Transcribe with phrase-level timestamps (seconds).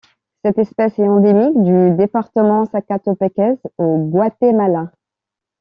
[0.43, 4.91] Cette espèce est endémique du département de Sacatepéquez au Guatemala.